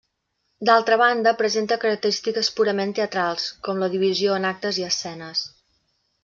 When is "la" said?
3.85-3.91